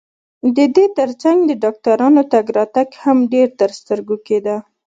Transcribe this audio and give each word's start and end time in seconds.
د 0.55 0.57
دې 0.75 0.85
ترڅنګ 0.97 1.37
د 1.47 1.51
ډاکټرانو 1.63 2.21
تګ 2.33 2.45
راتګ 2.57 2.89
هم 3.03 3.17
ډېر 3.33 3.47
ترسترګو 3.61 4.15
کېده. 4.27 4.57